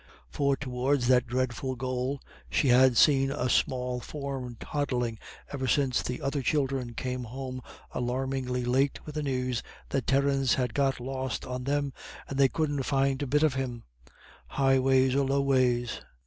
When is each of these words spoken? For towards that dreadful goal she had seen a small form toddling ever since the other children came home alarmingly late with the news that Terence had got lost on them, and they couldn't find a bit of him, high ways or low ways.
For 0.31 0.57
towards 0.57 1.07
that 1.09 1.27
dreadful 1.27 1.75
goal 1.75 2.21
she 2.49 2.69
had 2.69 2.97
seen 2.97 3.29
a 3.29 3.49
small 3.51 3.99
form 3.99 4.57
toddling 4.59 5.19
ever 5.51 5.67
since 5.67 6.01
the 6.01 6.23
other 6.23 6.41
children 6.41 6.95
came 6.95 7.25
home 7.25 7.61
alarmingly 7.91 8.65
late 8.65 8.99
with 9.05 9.13
the 9.13 9.21
news 9.21 9.61
that 9.89 10.07
Terence 10.07 10.55
had 10.55 10.73
got 10.73 10.99
lost 10.99 11.45
on 11.45 11.65
them, 11.65 11.93
and 12.27 12.39
they 12.39 12.49
couldn't 12.49 12.81
find 12.81 13.21
a 13.21 13.27
bit 13.27 13.43
of 13.43 13.53
him, 13.53 13.83
high 14.47 14.79
ways 14.79 15.13
or 15.13 15.23
low 15.27 15.41
ways. 15.41 16.01